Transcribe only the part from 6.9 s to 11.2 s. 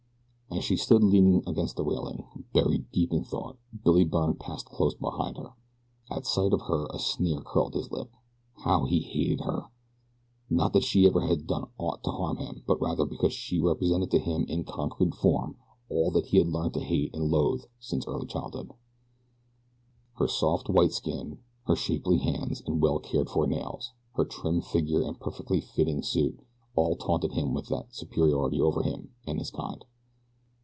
a sneer curled his lip. How he hated her! Not that she